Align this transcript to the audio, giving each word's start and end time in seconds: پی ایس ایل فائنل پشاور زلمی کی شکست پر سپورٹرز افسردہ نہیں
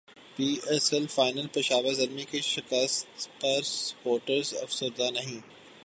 پی 0.35 0.47
ایس 0.69 0.93
ایل 0.93 1.05
فائنل 1.07 1.47
پشاور 1.47 1.93
زلمی 1.93 2.23
کی 2.23 2.39
شکست 2.43 3.29
پر 3.41 3.61
سپورٹرز 3.63 4.53
افسردہ 4.61 5.09
نہیں 5.11 5.39